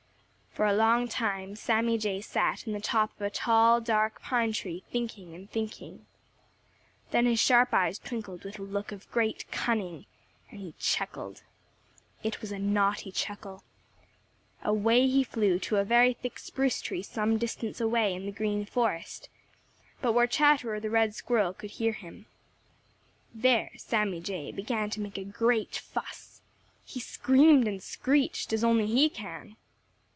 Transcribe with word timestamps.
For 0.53 0.65
a 0.65 0.73
long 0.73 1.07
time 1.07 1.55
Sammy 1.55 1.97
Jay 1.97 2.19
sat 2.19 2.67
in 2.67 2.73
the 2.73 2.81
top 2.81 3.13
of 3.13 3.21
a 3.21 3.29
tall, 3.29 3.79
dark 3.79 4.21
pine 4.21 4.51
tree, 4.51 4.83
thinking 4.91 5.33
and 5.33 5.49
thinking. 5.49 6.07
Then 7.11 7.25
his 7.25 7.39
sharp 7.39 7.73
eyes 7.73 7.97
twinkled 7.97 8.43
with 8.43 8.59
a 8.59 8.63
look 8.63 8.91
of 8.91 9.09
great 9.11 9.49
cunning, 9.49 10.07
and 10.49 10.59
he 10.59 10.73
chuckled. 10.77 11.43
It 12.21 12.41
was 12.41 12.51
a 12.51 12.59
naughty 12.59 13.13
chuckle. 13.13 13.63
Away 14.61 15.07
he 15.07 15.23
flew 15.23 15.57
to 15.59 15.77
a 15.77 15.85
very 15.85 16.11
thick 16.13 16.37
spruce 16.37 16.81
tree 16.81 17.01
some 17.01 17.37
distance 17.37 17.79
away 17.79 18.13
in 18.13 18.25
the 18.25 18.31
Green 18.33 18.65
Forest, 18.65 19.29
but 20.01 20.11
where 20.11 20.27
Chatterer 20.27 20.81
the 20.81 20.89
Red 20.89 21.15
Squirrel 21.15 21.53
could 21.53 21.71
hear 21.71 21.93
him. 21.93 22.25
There 23.33 23.71
Sammy 23.77 24.19
Jay 24.19 24.51
began 24.51 24.89
to 24.89 24.99
make 25.01 25.17
a 25.17 25.23
great 25.23 25.77
fuss. 25.77 26.41
He 26.83 26.99
screamed 26.99 27.69
and 27.69 27.81
screeched 27.81 28.51
as 28.51 28.65
only 28.65 28.87
he 28.87 29.07
can. 29.07 29.55